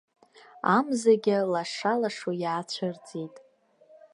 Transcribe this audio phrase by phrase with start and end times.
[0.75, 3.35] Амзагьы лаша-лашо иаацәырҵит.